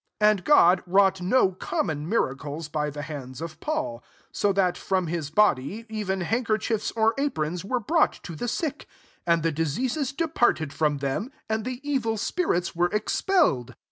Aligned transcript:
11 0.19 0.31
And 0.37 0.45
God 0.45 0.83
wrought 0.87 1.21
no 1.21 1.51
»mmon 1.51 2.07
miracles 2.07 2.67
by 2.67 2.89
the 2.89 3.03
hands 3.03 3.39
Paul: 3.59 4.03
IS 4.03 4.25
so 4.39 4.51
that, 4.51 4.75
from 4.75 5.05
his 5.05 5.29
)dy, 5.29 5.85
even 5.89 6.21
handkerchiefs 6.21 6.89
or 6.95 7.13
irons* 7.19 7.63
were 7.63 7.79
brought 7.79 8.13
to 8.23 8.35
the 8.35 8.47
ck; 8.47 8.87
and 9.27 9.43
the 9.43 9.51
diseases 9.51 10.11
departed 10.11 10.73
from 10.73 10.97
them, 10.97 11.31
and 11.47 11.65
the 11.65 11.87
evil 11.87 12.17
spirits 12.17 12.75
were 12.75 12.89
expelled. 12.91 13.75